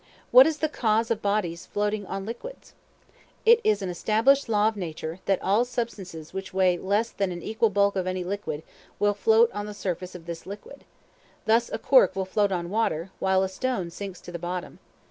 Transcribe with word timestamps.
What 0.31 0.47
is 0.47 0.57
the 0.57 0.67
cause 0.67 1.11
of 1.11 1.21
bodies 1.21 1.67
floating 1.67 2.07
on 2.07 2.25
liquids? 2.25 2.73
It 3.45 3.61
is 3.63 3.83
an 3.83 3.89
established 3.89 4.49
law 4.49 4.67
of 4.67 4.75
nature, 4.75 5.19
that 5.25 5.39
all 5.43 5.63
substances 5.63 6.33
which 6.33 6.55
weigh 6.55 6.79
less 6.79 7.11
than 7.11 7.31
an 7.31 7.43
equal 7.43 7.69
bulk 7.69 7.95
of 7.95 8.07
any 8.07 8.23
liquid, 8.23 8.63
will 8.97 9.13
float 9.13 9.51
on 9.53 9.67
the 9.67 9.75
surface 9.75 10.15
of 10.15 10.25
this 10.25 10.47
liquid. 10.47 10.85
Thus 11.45 11.69
a 11.71 11.77
cork 11.77 12.15
will 12.15 12.25
float 12.25 12.51
on 12.51 12.71
water, 12.71 13.11
while 13.19 13.43
a 13.43 13.47
stone 13.47 13.91
sinks 13.91 14.19
to 14.21 14.31
the 14.31 14.39
bottom. 14.39 14.79